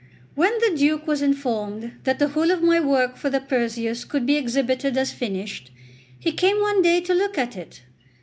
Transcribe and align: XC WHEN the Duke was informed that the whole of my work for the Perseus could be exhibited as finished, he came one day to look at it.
XC 0.01 0.19
WHEN 0.33 0.57
the 0.61 0.77
Duke 0.79 1.05
was 1.05 1.21
informed 1.21 1.91
that 2.05 2.17
the 2.17 2.29
whole 2.29 2.49
of 2.49 2.63
my 2.63 2.79
work 2.79 3.17
for 3.17 3.29
the 3.29 3.39
Perseus 3.39 4.03
could 4.03 4.25
be 4.25 4.35
exhibited 4.35 4.97
as 4.97 5.11
finished, 5.11 5.69
he 6.17 6.31
came 6.31 6.59
one 6.59 6.81
day 6.81 7.01
to 7.01 7.13
look 7.13 7.37
at 7.37 7.55
it. 7.55 7.83